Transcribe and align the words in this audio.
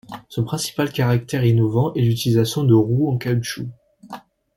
Son 0.29 0.45
principal 0.45 0.91
caractère 0.91 1.45
innovant 1.45 1.93
est 1.93 2.01
l'utilisation 2.01 2.63
de 2.63 2.73
roues 2.73 3.11
en 3.11 3.19
caoutchouc. 3.19 3.67